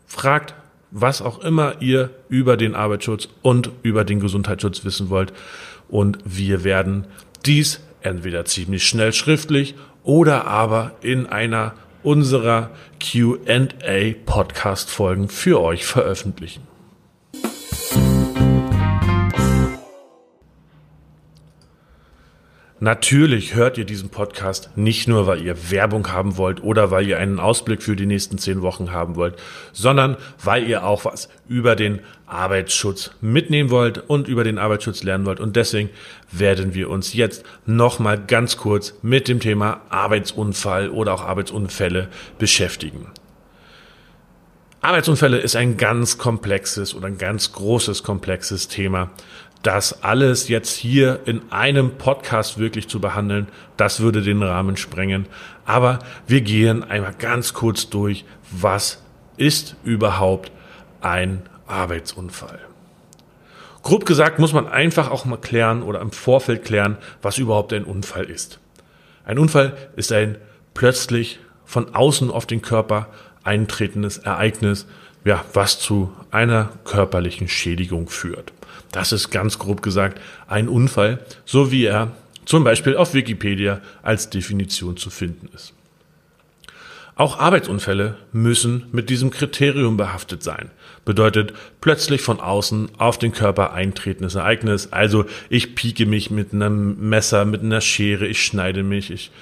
Fragt, 0.07 0.55
was 0.91 1.21
auch 1.21 1.41
immer 1.41 1.81
ihr 1.81 2.11
über 2.29 2.57
den 2.57 2.75
Arbeitsschutz 2.75 3.29
und 3.43 3.71
über 3.83 4.05
den 4.05 4.21
Gesundheitsschutz 4.21 4.85
wissen 4.85 5.11
wollt. 5.11 5.33
Und 5.89 6.19
wir 6.25 6.65
werden 6.65 7.07
dies 7.45 7.81
entweder 8.01 8.45
ziemlich 8.47 8.87
schnell 8.87 9.13
schriftlich 9.13 9.75
oder 10.03 10.47
aber 10.47 10.93
in 11.03 11.27
einer 11.27 11.75
unserer 12.03 12.71
QA 13.01 14.15
Podcast 14.25 14.91
Folgen 14.91 15.29
für 15.29 15.61
euch 15.61 15.85
veröffentlichen. 15.85 16.68
Natürlich 22.81 23.57
hört 23.57 23.77
ihr 23.77 23.85
diesen 23.85 24.09
Podcast 24.09 24.71
nicht 24.77 25.09
nur, 25.09 25.27
weil 25.27 25.43
ihr 25.43 25.73
Werbung 25.73 26.13
haben 26.13 26.37
wollt 26.37 26.63
oder 26.63 26.93
weil 26.93 27.09
ihr 27.09 27.19
einen 27.19 27.41
Ausblick 27.41 27.83
für 27.83 27.97
die 27.97 28.07
nächsten 28.07 28.39
zehn 28.39 28.63
Wochen 28.63 28.93
haben 28.93 29.17
wollt, 29.17 29.35
sondern 29.73 30.17
weil 30.45 30.69
ihr 30.69 30.85
auch 30.85 31.05
was 31.05 31.29
über 31.49 31.75
den 31.75 31.99
Arbeitsschutz 32.27 33.11
mitnehmen 33.21 33.71
wollt 33.71 33.99
und 34.09 34.29
über 34.29 34.45
den 34.45 34.59
Arbeitsschutz 34.59 35.03
lernen 35.03 35.27
wollt. 35.27 35.41
Und 35.41 35.57
deswegen 35.57 35.91
werden 36.31 36.73
wir 36.73 36.89
uns 36.89 37.15
jetzt 37.15 37.45
nochmal 37.67 38.17
ganz 38.25 38.57
kurz 38.57 38.95
mit 39.03 39.27
dem 39.27 39.41
Thema 39.41 39.81
Arbeitsunfall 39.89 40.91
oder 40.91 41.15
auch 41.15 41.25
Arbeitsunfälle 41.25 42.07
beschäftigen. 42.39 43.09
Arbeitsunfälle 44.81 45.39
ist 45.39 45.57
ein 45.57 45.77
ganz 45.77 46.19
komplexes 46.19 46.95
oder 46.95 47.09
ein 47.09 47.19
ganz 47.19 47.53
großes 47.53 48.05
komplexes 48.05 48.69
Thema 48.69 49.11
das 49.63 50.03
alles 50.03 50.49
jetzt 50.49 50.77
hier 50.77 51.21
in 51.25 51.51
einem 51.51 51.99
Podcast 51.99 52.59
wirklich 52.59 52.89
zu 52.89 53.01
behandeln, 53.01 53.49
das 53.77 54.01
würde 54.01 54.23
den 54.23 54.43
Rahmen 54.43 54.77
sprengen. 54.77 55.27
Aber 55.65 55.99
wir 56.27 56.41
gehen 56.41 56.85
einmal 56.85 57.15
ganz 57.19 57.55
kurz 57.55 57.91
durch, 57.91 58.25
was 58.51 59.03
ist 59.37 59.77
überhaupt 59.85 60.53
ein 61.01 61.43
Arbeitsunfall? 61.67 62.61
Grob 63.83 64.07
gesagt 64.07 64.39
muss 64.39 64.53
man 64.53 64.69
einfach 64.69 65.11
auch 65.11 65.25
mal 65.25 65.37
klären 65.37 65.83
oder 65.83 66.01
im 66.01 66.13
Vorfeld 66.13 66.65
klären, 66.65 66.97
was 67.23 67.39
überhaupt 67.39 67.73
ein 67.73 67.85
Unfall 67.85 68.25
ist. 68.25 68.61
Ein 69.25 69.39
Unfall 69.39 69.77
ist 69.97 70.13
ein 70.13 70.39
plötzlich 70.75 71.39
von 71.65 71.95
außen 71.95 72.31
auf 72.31 72.47
den 72.47 72.63
Körper 72.63 73.09
eintretendes 73.45 74.19
Ereignis, 74.19 74.87
ja, 75.25 75.45
was 75.53 75.79
zu 75.79 76.13
einer 76.31 76.71
körperlichen 76.85 77.49
Schädigung 77.49 78.09
führt. 78.09 78.53
Das 78.93 79.13
ist 79.13 79.31
ganz 79.31 79.59
grob 79.59 79.83
gesagt 79.83 80.21
ein 80.47 80.69
Unfall, 80.69 81.19
so 81.45 81.71
wie 81.71 81.85
er 81.85 82.13
zum 82.45 82.65
Beispiel 82.65 82.97
auf 82.97 83.15
Wikipedia 83.15 83.81
als 84.03 84.31
Definition 84.31 84.97
zu 84.97 85.11
finden 85.11 85.49
ist. 85.55 85.75
Auch 87.19 87.41
Arbeitsunfälle 87.41 88.17
müssen 88.33 88.87
mit 88.93 89.11
diesem 89.11 89.31
Kriterium 89.31 89.97
behaftet 89.97 90.45
sein. 90.45 90.71
Bedeutet 91.05 91.53
plötzlich 91.81 92.23
von 92.23 92.39
außen 92.39 92.91
auf 92.97 93.19
den 93.19 93.33
Körper 93.33 93.73
eintretendes 93.73 94.37
Ereignis. 94.37 94.93
Also 94.93 95.25
ich 95.49 95.75
pieke 95.75 96.07
mich 96.07 96.31
mit 96.31 96.55
einem 96.55 97.09
Messer, 97.09 97.45
mit 97.45 97.63
einer 97.63 97.81
Schere, 97.81 98.25
ich 98.29 98.45
schneide 98.45 98.85
mich, 98.85 99.11
ich 99.11 99.33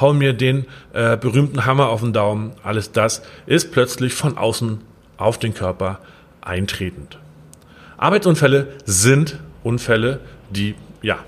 hau 0.00 0.12
mir 0.12 0.32
den 0.32 0.66
äh, 0.92 1.16
berühmten 1.16 1.66
Hammer 1.66 1.88
auf 1.88 2.02
den 2.02 2.12
Daumen. 2.12 2.52
Alles 2.62 2.92
das 2.92 3.22
ist 3.46 3.72
plötzlich 3.72 4.14
von 4.14 4.38
außen 4.38 4.80
auf 5.16 5.36
den 5.36 5.54
Körper 5.54 5.98
eintretend. 6.40 7.18
Arbeitsunfälle 7.96 8.68
sind 8.84 9.38
Unfälle, 9.62 10.20
die 10.50 10.74
ja 11.02 11.18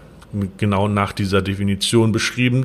genau 0.57 0.89
nach 0.89 1.13
dieser 1.13 1.43
Definition 1.43 2.13
beschrieben 2.13 2.65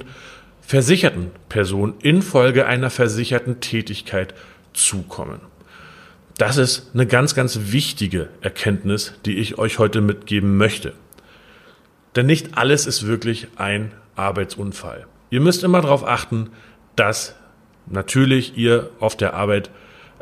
versicherten 0.61 1.31
Personen 1.49 1.95
infolge 2.01 2.65
einer 2.65 2.89
versicherten 2.89 3.59
Tätigkeit 3.59 4.33
zukommen. 4.73 5.41
Das 6.37 6.57
ist 6.57 6.91
eine 6.93 7.05
ganz, 7.05 7.35
ganz 7.35 7.59
wichtige 7.73 8.29
Erkenntnis, 8.39 9.13
die 9.25 9.37
ich 9.37 9.57
euch 9.57 9.79
heute 9.79 9.99
mitgeben 9.99 10.55
möchte. 10.55 10.93
Denn 12.15 12.25
nicht 12.25 12.57
alles 12.57 12.87
ist 12.87 13.05
wirklich 13.05 13.47
ein 13.57 13.91
Arbeitsunfall. 14.15 15.07
Ihr 15.29 15.41
müsst 15.41 15.63
immer 15.63 15.81
darauf 15.81 16.07
achten, 16.07 16.49
dass 16.95 17.35
natürlich 17.85 18.57
ihr 18.57 18.89
auf 18.99 19.15
der 19.15 19.33
Arbeit 19.33 19.69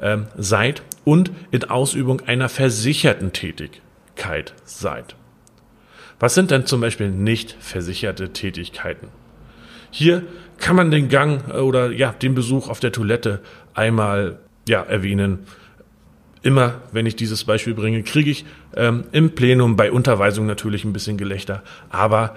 ähm, 0.01 0.27
seid 0.38 0.81
und 1.05 1.31
in 1.51 1.63
Ausübung 1.65 2.21
einer 2.21 2.49
versicherten 2.49 3.33
Tätigkeit 3.33 4.53
seid. 4.65 5.15
Was 6.19 6.35
sind 6.35 6.51
denn 6.51 6.65
zum 6.65 6.81
Beispiel 6.81 7.09
nicht 7.09 7.55
versicherte 7.59 8.33
Tätigkeiten? 8.33 9.07
Hier 9.91 10.23
kann 10.57 10.75
man 10.75 10.91
den 10.91 11.09
Gang 11.09 11.47
äh, 11.49 11.57
oder 11.57 11.91
ja, 11.91 12.11
den 12.11 12.35
Besuch 12.35 12.69
auf 12.69 12.79
der 12.79 12.91
Toilette 12.91 13.41
einmal 13.73 14.39
ja, 14.67 14.83
erwähnen. 14.83 15.39
Immer, 16.41 16.81
wenn 16.91 17.05
ich 17.05 17.15
dieses 17.15 17.43
Beispiel 17.43 17.73
bringe, 17.73 18.03
kriege 18.03 18.29
ich 18.29 18.45
ähm, 18.75 19.05
im 19.11 19.31
Plenum 19.35 19.75
bei 19.75 19.91
Unterweisung 19.91 20.45
natürlich 20.45 20.85
ein 20.85 20.93
bisschen 20.93 21.17
Gelächter, 21.17 21.63
aber 21.89 22.35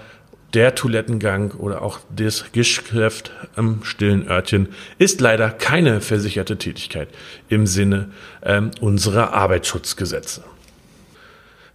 der 0.53 0.75
Toilettengang 0.75 1.51
oder 1.51 1.81
auch 1.81 1.99
das 2.15 2.51
Geschäft 2.51 3.31
am 3.55 3.83
stillen 3.83 4.27
Örtchen 4.27 4.69
ist 4.99 5.19
leider 5.19 5.49
keine 5.49 6.01
versicherte 6.01 6.57
Tätigkeit 6.57 7.09
im 7.49 7.65
Sinne 7.65 8.11
ähm, 8.43 8.71
unserer 8.79 9.33
Arbeitsschutzgesetze. 9.33 10.43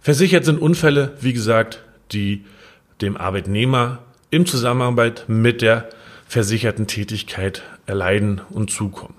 Versichert 0.01 0.45
sind 0.45 0.61
Unfälle, 0.61 1.13
wie 1.19 1.33
gesagt, 1.33 1.83
die 2.11 2.45
dem 3.01 3.17
Arbeitnehmer 3.17 3.99
im 4.31 4.45
Zusammenarbeit 4.45 5.25
mit 5.27 5.61
der 5.61 5.89
versicherten 6.27 6.87
Tätigkeit 6.87 7.63
erleiden 7.85 8.41
und 8.49 8.71
zukommen. 8.71 9.15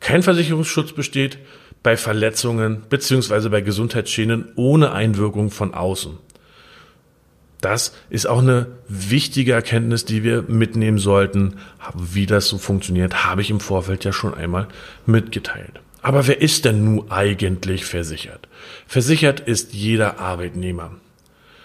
Kein 0.00 0.22
Versicherungsschutz 0.22 0.92
besteht 0.92 1.38
bei 1.82 1.96
Verletzungen 1.96 2.82
bzw. 2.88 3.48
bei 3.48 3.60
Gesundheitsschäden 3.60 4.52
ohne 4.56 4.92
Einwirkung 4.92 5.50
von 5.50 5.74
außen. 5.74 6.18
Das 7.60 7.92
ist 8.08 8.26
auch 8.26 8.38
eine 8.38 8.66
wichtige 8.88 9.52
Erkenntnis, 9.52 10.04
die 10.04 10.24
wir 10.24 10.42
mitnehmen 10.42 10.98
sollten. 10.98 11.58
Wie 11.94 12.26
das 12.26 12.48
so 12.48 12.58
funktioniert, 12.58 13.24
habe 13.24 13.42
ich 13.42 13.50
im 13.50 13.60
Vorfeld 13.60 14.04
ja 14.04 14.12
schon 14.12 14.34
einmal 14.34 14.68
mitgeteilt. 15.06 15.80
Aber 16.02 16.26
wer 16.26 16.40
ist 16.40 16.64
denn 16.64 16.84
nun 16.84 17.10
eigentlich 17.10 17.84
versichert? 17.84 18.48
Versichert 18.86 19.40
ist 19.40 19.74
jeder 19.74 20.18
Arbeitnehmer. 20.18 20.92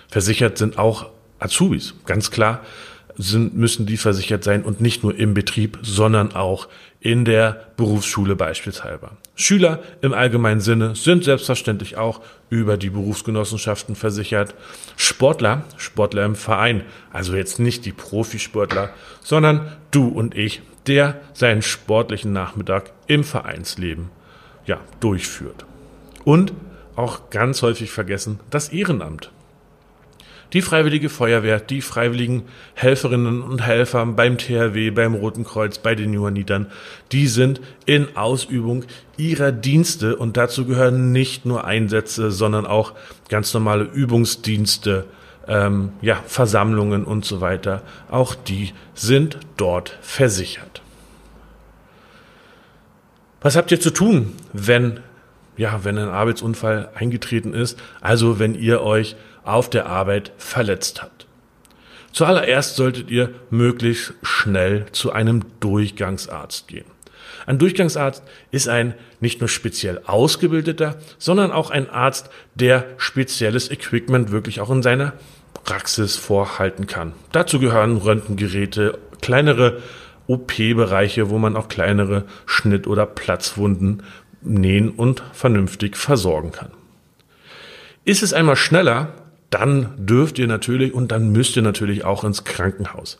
Versichert 0.09 0.57
sind 0.57 0.77
auch 0.77 1.09
Azubis, 1.39 1.93
ganz 2.05 2.31
klar 2.31 2.61
sind, 3.17 3.55
müssen 3.55 3.85
die 3.85 3.97
versichert 3.97 4.43
sein 4.43 4.63
und 4.63 4.81
nicht 4.81 5.03
nur 5.03 5.17
im 5.17 5.33
Betrieb, 5.33 5.79
sondern 5.81 6.33
auch 6.33 6.67
in 6.99 7.25
der 7.25 7.67
Berufsschule 7.77 8.35
beispielsweise. 8.35 9.09
Schüler 9.35 9.83
im 10.01 10.13
allgemeinen 10.13 10.61
Sinne 10.61 10.95
sind 10.95 11.25
selbstverständlich 11.25 11.97
auch 11.97 12.21
über 12.49 12.77
die 12.77 12.89
Berufsgenossenschaften 12.89 13.95
versichert. 13.95 14.55
Sportler, 14.95 15.65
Sportler 15.75 16.23
im 16.23 16.35
Verein, 16.35 16.83
also 17.11 17.35
jetzt 17.35 17.59
nicht 17.59 17.85
die 17.85 17.91
Profisportler, 17.91 18.91
sondern 19.21 19.71
du 19.91 20.07
und 20.07 20.35
ich, 20.35 20.61
der 20.87 21.19
seinen 21.33 21.61
sportlichen 21.61 22.31
Nachmittag 22.31 22.91
im 23.07 23.23
Vereinsleben 23.23 24.09
ja, 24.65 24.79
durchführt. 25.01 25.65
Und 26.23 26.53
auch 26.95 27.29
ganz 27.29 27.61
häufig 27.61 27.91
vergessen 27.91 28.39
das 28.49 28.69
Ehrenamt 28.69 29.31
die 30.53 30.61
Freiwillige 30.61 31.09
Feuerwehr, 31.09 31.59
die 31.59 31.81
freiwilligen 31.81 32.43
Helferinnen 32.73 33.41
und 33.41 33.65
Helfer 33.65 34.05
beim 34.05 34.37
THW, 34.37 34.91
beim 34.91 35.15
Roten 35.15 35.43
Kreuz, 35.43 35.77
bei 35.77 35.95
den 35.95 36.13
Johannitern, 36.13 36.67
die 37.11 37.27
sind 37.27 37.61
in 37.85 38.15
Ausübung 38.15 38.85
ihrer 39.17 39.51
Dienste 39.51 40.15
und 40.15 40.37
dazu 40.37 40.65
gehören 40.65 41.11
nicht 41.11 41.45
nur 41.45 41.65
Einsätze, 41.65 42.31
sondern 42.31 42.65
auch 42.65 42.93
ganz 43.29 43.53
normale 43.53 43.83
Übungsdienste, 43.83 45.05
ähm, 45.47 45.91
ja, 46.01 46.21
Versammlungen 46.25 47.03
und 47.05 47.25
so 47.25 47.41
weiter. 47.41 47.81
Auch 48.09 48.35
die 48.35 48.73
sind 48.93 49.37
dort 49.57 49.97
versichert. 50.01 50.81
Was 53.41 53.55
habt 53.55 53.71
ihr 53.71 53.79
zu 53.79 53.91
tun, 53.91 54.33
wenn, 54.53 55.01
ja, 55.57 55.83
wenn 55.83 55.97
ein 55.97 56.09
Arbeitsunfall 56.09 56.89
eingetreten 56.95 57.53
ist? 57.53 57.79
Also, 58.01 58.39
wenn 58.39 58.55
ihr 58.55 58.81
euch 58.81 59.15
auf 59.43 59.69
der 59.69 59.85
Arbeit 59.85 60.31
verletzt 60.37 61.01
habt. 61.01 61.27
Zuallererst 62.11 62.75
solltet 62.75 63.11
ihr 63.11 63.33
möglichst 63.49 64.13
schnell 64.23 64.85
zu 64.91 65.11
einem 65.11 65.43
Durchgangsarzt 65.59 66.67
gehen. 66.67 66.85
Ein 67.45 67.59
Durchgangsarzt 67.59 68.23
ist 68.51 68.67
ein 68.67 68.95
nicht 69.19 69.39
nur 69.41 69.49
speziell 69.49 70.01
ausgebildeter, 70.05 70.97
sondern 71.17 71.51
auch 71.51 71.69
ein 71.69 71.89
Arzt, 71.89 72.29
der 72.55 72.85
spezielles 72.97 73.69
Equipment 73.69 74.31
wirklich 74.31 74.61
auch 74.61 74.71
in 74.71 74.81
seiner 74.81 75.13
Praxis 75.63 76.15
vorhalten 76.15 76.87
kann. 76.87 77.13
Dazu 77.31 77.59
gehören 77.59 77.97
Röntgengeräte, 77.97 78.97
kleinere 79.21 79.81
OP-Bereiche, 80.27 81.29
wo 81.29 81.37
man 81.37 81.55
auch 81.55 81.67
kleinere 81.67 82.23
Schnitt- 82.45 82.87
oder 82.87 83.05
Platzwunden 83.05 84.03
nähen 84.45 84.89
und 84.89 85.23
vernünftig 85.33 85.97
versorgen 85.97 86.51
kann. 86.51 86.69
Ist 88.03 88.23
es 88.23 88.33
einmal 88.33 88.55
schneller, 88.55 89.13
dann 89.49 89.93
dürft 89.97 90.37
ihr 90.39 90.47
natürlich 90.47 90.93
und 90.93 91.11
dann 91.11 91.31
müsst 91.31 91.55
ihr 91.55 91.61
natürlich 91.61 92.05
auch 92.05 92.23
ins 92.23 92.43
Krankenhaus. 92.43 93.19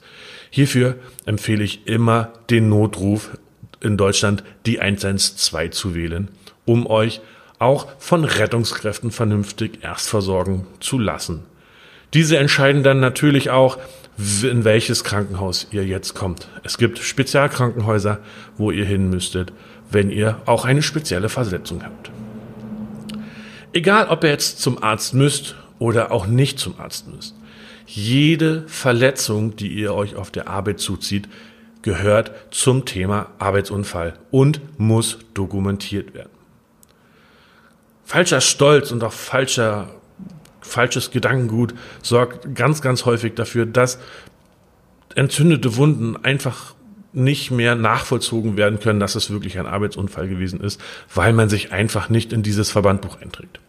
Hierfür 0.50 0.96
empfehle 1.26 1.64
ich 1.64 1.88
immer 1.88 2.34
den 2.50 2.70
Notruf 2.70 3.38
in 3.82 3.98
Deutschland 3.98 4.44
die 4.66 4.80
112 4.80 5.72
zu 5.72 5.96
wählen, 5.96 6.30
um 6.66 6.88
euch 6.88 7.22
auch 7.60 7.88
von 8.00 8.26
Rettungskräften 8.26 9.12
vernünftig 9.12 9.80
erst 9.82 10.10
versorgen 10.10 10.68
zu 10.80 11.00
lassen. 11.00 11.44
Diese 12.14 12.38
entscheiden 12.38 12.84
dann 12.84 13.00
natürlich 13.00 13.50
auch, 13.50 13.78
in 14.44 14.64
welches 14.64 15.04
Krankenhaus 15.04 15.68
ihr 15.72 15.86
jetzt 15.86 16.14
kommt. 16.14 16.48
Es 16.64 16.78
gibt 16.78 17.00
Spezialkrankenhäuser, 17.00 18.20
wo 18.58 18.72
ihr 18.72 18.86
hin 18.86 19.10
müsstet, 19.10 19.52
wenn 19.92 20.10
ihr 20.10 20.42
auch 20.46 20.66
eine 20.66 20.82
spezielle 20.82 21.30
Verletzung 21.30 21.84
habt. 21.84 22.12
Egal, 23.74 24.08
ob 24.08 24.24
ihr 24.24 24.30
jetzt 24.30 24.60
zum 24.62 24.82
Arzt 24.82 25.14
müsst 25.14 25.56
oder 25.80 26.12
auch 26.12 26.28
nicht 26.28 26.60
zum 26.60 26.80
Arzt 26.80 27.08
müsst. 27.08 27.36
Jede 27.86 28.64
Verletzung, 28.68 29.56
die 29.56 29.68
ihr 29.68 29.94
euch 29.94 30.16
auf 30.16 30.32
der 30.32 30.48
Arbeit 30.48 30.80
zuzieht, 30.80 31.28
gehört 31.82 32.32
zum 32.52 32.86
Thema 32.86 33.28
Arbeitsunfall 33.38 34.18
und 34.32 34.60
muss 34.80 35.20
dokumentiert 35.34 36.14
werden. 36.14 36.32
Falscher 38.04 38.42
Stolz 38.42 38.92
und 38.92 39.04
auch 39.04 39.14
falscher 39.14 39.90
falsches 40.62 41.12
Gedankengut 41.12 41.74
sorgt 42.02 42.56
ganz, 42.56 42.82
ganz 42.82 43.06
häufig 43.06 43.36
dafür, 43.36 43.66
dass 43.66 44.00
entzündete 45.16 45.78
Wunden 45.78 46.18
einfach 46.18 46.75
nicht 47.16 47.52
mehr 47.52 47.76
nachvollzogen 47.76 48.58
werden 48.58 48.80
können, 48.80 49.00
dass 49.00 49.16
es 49.16 49.32
wirklich 49.32 49.58
ein 49.58 49.66
Arbeitsunfall 49.66 50.28
gewesen 50.28 50.62
ist, 50.62 50.82
weil 51.14 51.34
man 51.34 51.50
sich 51.50 51.72
einfach 51.72 52.10
nicht 52.10 52.34
in 52.34 52.44
dieses 52.44 52.72
Verbandbuch 52.72 53.22
einträgt. 53.22 53.60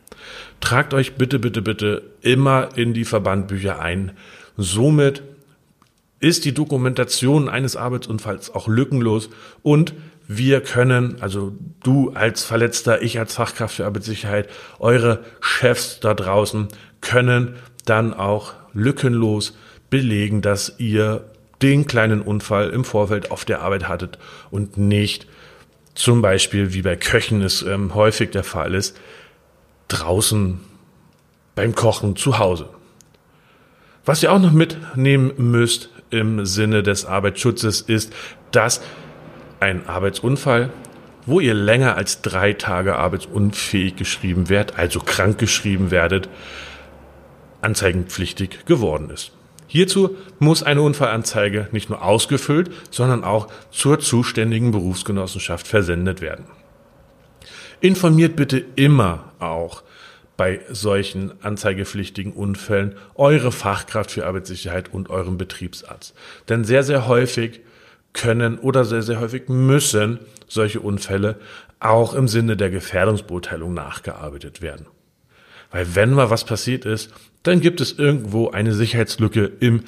Tragt 0.60 0.94
euch 0.94 1.14
bitte, 1.14 1.38
bitte, 1.38 1.62
bitte 1.62 2.02
immer 2.22 2.70
in 2.76 2.94
die 2.94 3.04
Verbandbücher 3.04 3.80
ein. 3.80 4.12
Somit 4.56 5.22
ist 6.18 6.44
die 6.44 6.54
Dokumentation 6.54 7.48
eines 7.48 7.76
Arbeitsunfalls 7.76 8.54
auch 8.54 8.68
lückenlos 8.68 9.28
und 9.62 9.94
wir 10.28 10.60
können, 10.60 11.18
also 11.20 11.52
du 11.84 12.10
als 12.10 12.42
Verletzter, 12.42 13.02
ich 13.02 13.18
als 13.18 13.34
Fachkraft 13.34 13.76
für 13.76 13.86
Arbeitssicherheit, 13.86 14.48
eure 14.80 15.20
Chefs 15.40 16.00
da 16.00 16.14
draußen 16.14 16.68
können 17.00 17.54
dann 17.84 18.12
auch 18.12 18.54
lückenlos 18.72 19.56
belegen, 19.88 20.42
dass 20.42 20.74
ihr 20.78 21.30
den 21.62 21.86
kleinen 21.86 22.22
Unfall 22.22 22.70
im 22.70 22.84
Vorfeld 22.84 23.30
auf 23.30 23.44
der 23.44 23.62
Arbeit 23.62 23.88
hattet 23.88 24.18
und 24.50 24.76
nicht 24.76 25.26
zum 25.94 26.20
Beispiel, 26.20 26.74
wie 26.74 26.82
bei 26.82 26.96
Köchen 26.96 27.42
es 27.42 27.62
ähm, 27.62 27.94
häufig 27.94 28.30
der 28.30 28.44
Fall 28.44 28.74
ist, 28.74 28.96
draußen 29.88 30.60
beim 31.54 31.74
Kochen 31.74 32.16
zu 32.16 32.38
Hause. 32.38 32.68
Was 34.04 34.22
ihr 34.22 34.30
auch 34.30 34.38
noch 34.38 34.52
mitnehmen 34.52 35.32
müsst 35.36 35.90
im 36.10 36.46
Sinne 36.46 36.82
des 36.82 37.06
Arbeitsschutzes 37.06 37.80
ist, 37.80 38.12
dass 38.52 38.80
ein 39.58 39.88
Arbeitsunfall, 39.88 40.70
wo 41.24 41.40
ihr 41.40 41.54
länger 41.54 41.96
als 41.96 42.22
drei 42.22 42.52
Tage 42.52 42.96
arbeitsunfähig 42.96 43.96
geschrieben 43.96 44.48
werdet, 44.48 44.78
also 44.78 45.00
krank 45.00 45.38
geschrieben 45.38 45.90
werdet, 45.90 46.28
anzeigenpflichtig 47.62 48.66
geworden 48.66 49.10
ist. 49.10 49.35
Hierzu 49.76 50.16
muss 50.38 50.62
eine 50.62 50.80
Unfallanzeige 50.80 51.68
nicht 51.70 51.90
nur 51.90 52.00
ausgefüllt, 52.00 52.70
sondern 52.90 53.24
auch 53.24 53.48
zur 53.70 54.00
zuständigen 54.00 54.70
Berufsgenossenschaft 54.70 55.68
versendet 55.68 56.22
werden. 56.22 56.46
Informiert 57.80 58.36
bitte 58.36 58.64
immer 58.76 59.34
auch 59.38 59.82
bei 60.38 60.60
solchen 60.70 61.34
anzeigepflichtigen 61.44 62.32
Unfällen 62.32 62.94
eure 63.16 63.52
Fachkraft 63.52 64.12
für 64.12 64.26
Arbeitssicherheit 64.26 64.94
und 64.94 65.10
euren 65.10 65.36
Betriebsarzt. 65.36 66.14
Denn 66.48 66.64
sehr, 66.64 66.82
sehr 66.82 67.06
häufig 67.06 67.60
können 68.14 68.58
oder 68.58 68.86
sehr, 68.86 69.02
sehr 69.02 69.20
häufig 69.20 69.50
müssen 69.50 70.20
solche 70.48 70.80
Unfälle 70.80 71.36
auch 71.80 72.14
im 72.14 72.28
Sinne 72.28 72.56
der 72.56 72.70
Gefährdungsbeurteilung 72.70 73.74
nachgearbeitet 73.74 74.62
werden. 74.62 74.86
Weil 75.70 75.94
wenn 75.94 76.14
mal 76.14 76.30
was 76.30 76.44
passiert 76.44 76.86
ist, 76.86 77.12
dann 77.46 77.60
gibt 77.60 77.80
es 77.80 77.98
irgendwo 77.98 78.50
eine 78.50 78.72
Sicherheitslücke 78.74 79.50
im 79.60 79.84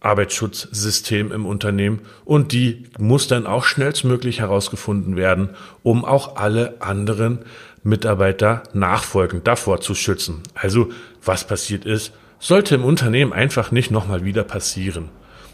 Arbeitsschutzsystem 0.00 1.32
im 1.32 1.46
Unternehmen 1.46 2.00
und 2.24 2.52
die 2.52 2.84
muss 2.98 3.26
dann 3.26 3.46
auch 3.46 3.64
schnellstmöglich 3.64 4.40
herausgefunden 4.40 5.16
werden, 5.16 5.50
um 5.82 6.04
auch 6.04 6.36
alle 6.36 6.80
anderen 6.80 7.40
Mitarbeiter 7.82 8.62
nachfolgend 8.74 9.46
davor 9.46 9.80
zu 9.80 9.94
schützen. 9.94 10.42
Also 10.54 10.90
was 11.24 11.46
passiert 11.46 11.84
ist, 11.84 12.12
sollte 12.38 12.74
im 12.74 12.84
Unternehmen 12.84 13.32
einfach 13.32 13.72
nicht 13.72 13.90
nochmal 13.90 14.24
wieder 14.24 14.44
passieren. 14.44 15.08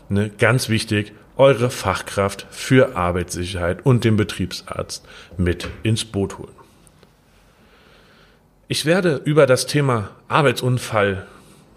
Ne? 0.08 0.30
Ganz 0.38 0.68
wichtig, 0.68 1.12
eure 1.36 1.70
Fachkraft 1.70 2.46
für 2.50 2.96
Arbeitssicherheit 2.96 3.84
und 3.86 4.04
den 4.04 4.16
Betriebsarzt 4.16 5.06
mit 5.38 5.68
ins 5.82 6.04
Boot 6.04 6.38
holen. 6.38 6.63
Ich 8.74 8.86
werde 8.86 9.20
über 9.24 9.46
das 9.46 9.66
Thema 9.66 10.10
Arbeitsunfall, 10.26 11.28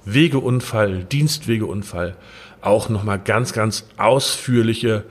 Wegeunfall, 0.06 1.04
Dienstwegeunfall 1.04 2.18
auch 2.62 2.90
nochmal 2.90 3.20
ganz, 3.20 3.54
ganz 3.54 3.86
ausführliche 3.98 5.04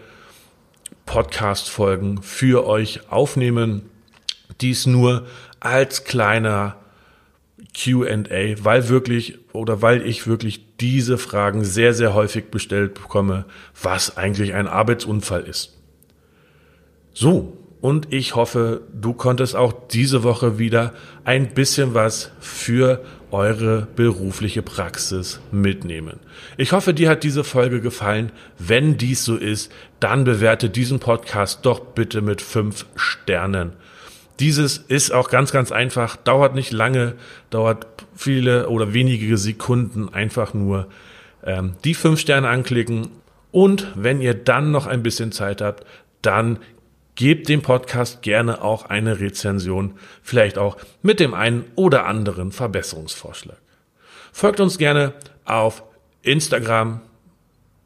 Podcast-Folgen 1.04 2.22
für 2.22 2.66
euch 2.66 3.08
aufnehmen. 3.12 3.82
Dies 4.60 4.86
nur 4.86 5.28
als 5.60 6.02
kleiner 6.02 6.74
QA, 7.72 8.56
weil 8.64 8.88
wirklich 8.88 9.38
oder 9.52 9.80
weil 9.80 10.04
ich 10.04 10.26
wirklich 10.26 10.76
diese 10.80 11.18
Fragen 11.18 11.62
sehr, 11.62 11.94
sehr 11.94 12.14
häufig 12.14 12.46
bestellt 12.46 12.94
bekomme, 12.94 13.44
was 13.80 14.16
eigentlich 14.16 14.54
ein 14.54 14.66
Arbeitsunfall 14.66 15.42
ist. 15.42 15.78
So, 17.14 17.56
und 17.80 18.12
ich 18.12 18.34
hoffe, 18.34 18.82
du 18.92 19.12
konntest 19.12 19.54
auch 19.54 19.72
diese 19.90 20.22
Woche 20.22 20.58
wieder 20.58 20.94
ein 21.24 21.54
bisschen 21.54 21.94
was 21.94 22.30
für 22.40 23.04
eure 23.30 23.86
berufliche 23.96 24.62
Praxis 24.62 25.40
mitnehmen. 25.50 26.20
Ich 26.56 26.72
hoffe, 26.72 26.94
dir 26.94 27.10
hat 27.10 27.22
diese 27.22 27.44
Folge 27.44 27.80
gefallen. 27.80 28.32
Wenn 28.58 28.96
dies 28.96 29.24
so 29.24 29.36
ist, 29.36 29.70
dann 30.00 30.24
bewerte 30.24 30.70
diesen 30.70 31.00
Podcast 31.00 31.60
doch 31.66 31.80
bitte 31.80 32.22
mit 32.22 32.40
fünf 32.40 32.86
Sternen. 32.96 33.72
Dieses 34.40 34.78
ist 34.78 35.12
auch 35.12 35.30
ganz, 35.30 35.52
ganz 35.52 35.72
einfach, 35.72 36.16
dauert 36.16 36.54
nicht 36.54 36.72
lange, 36.72 37.14
dauert 37.50 37.86
viele 38.14 38.68
oder 38.68 38.92
wenige 38.94 39.36
Sekunden 39.38 40.08
einfach 40.12 40.54
nur 40.54 40.88
ähm, 41.44 41.74
die 41.84 41.94
fünf 41.94 42.20
Sterne 42.20 42.48
anklicken. 42.48 43.08
Und 43.50 43.88
wenn 43.94 44.20
ihr 44.20 44.34
dann 44.34 44.70
noch 44.70 44.86
ein 44.86 45.02
bisschen 45.02 45.32
Zeit 45.32 45.62
habt, 45.62 45.84
dann 46.20 46.58
Gebt 47.16 47.48
dem 47.48 47.62
Podcast 47.62 48.20
gerne 48.20 48.62
auch 48.62 48.84
eine 48.84 49.20
Rezension, 49.20 49.94
vielleicht 50.22 50.58
auch 50.58 50.76
mit 51.00 51.18
dem 51.18 51.32
einen 51.32 51.64
oder 51.74 52.06
anderen 52.06 52.52
Verbesserungsvorschlag. 52.52 53.56
Folgt 54.32 54.60
uns 54.60 54.76
gerne 54.76 55.14
auf 55.46 55.82
Instagram, 56.20 57.00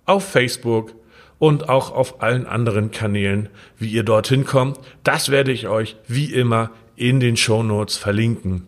auf 0.04 0.28
Facebook 0.28 0.94
und 1.38 1.68
auch 1.68 1.92
auf 1.92 2.22
allen 2.22 2.44
anderen 2.44 2.90
Kanälen, 2.90 3.48
wie 3.78 3.90
ihr 3.90 4.02
dorthin 4.02 4.44
kommt. 4.44 4.80
Das 5.04 5.30
werde 5.30 5.52
ich 5.52 5.68
euch 5.68 5.96
wie 6.08 6.34
immer 6.34 6.72
in 6.96 7.20
den 7.20 7.36
Show 7.36 7.62
Notes 7.62 7.96
verlinken. 7.96 8.66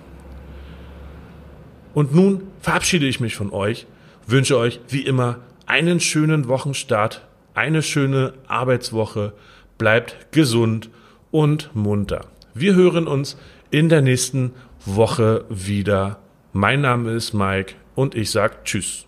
Und 1.94 2.14
nun 2.14 2.42
verabschiede 2.60 3.06
ich 3.06 3.20
mich 3.20 3.34
von 3.34 3.50
euch, 3.50 3.86
wünsche 4.26 4.58
euch 4.58 4.80
wie 4.88 5.02
immer 5.02 5.38
einen 5.66 6.00
schönen 6.00 6.48
Wochenstart 6.48 7.22
eine 7.54 7.82
schöne 7.82 8.34
Arbeitswoche, 8.46 9.32
bleibt 9.78 10.32
gesund 10.32 10.90
und 11.32 11.74
munter. 11.74 12.26
Wir 12.54 12.76
hören 12.76 13.08
uns 13.08 13.36
in 13.70 13.88
der 13.88 14.02
nächsten 14.02 14.52
Woche 14.86 15.44
wieder. 15.48 16.20
Mein 16.52 16.82
Name 16.82 17.10
ist 17.10 17.32
Mike 17.32 17.74
und 17.96 18.14
ich 18.14 18.30
sage 18.30 18.54
Tschüss. 18.62 19.06